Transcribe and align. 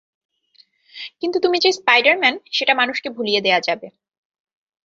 কিন্তু 1.21 1.37
তুমি 1.39 1.57
যে 1.59 1.69
স্পাইডার-ম্যান, 1.71 2.35
সেটা 2.51 2.73
মানুষকে 2.75 3.09
ভুলিয়ে 3.09 3.41
দেয়া 3.41 3.59
যাবে। 3.67 3.87